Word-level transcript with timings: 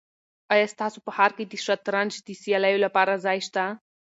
آیا 0.53 0.65
ستاسو 0.73 0.97
په 1.05 1.11
ښار 1.15 1.31
کې 1.37 1.43
د 1.47 1.53
شطرنج 1.65 2.11
د 2.27 2.29
سیالیو 2.41 2.83
لپاره 2.85 3.21
ځای 3.25 3.39
شته؟ 3.47 3.63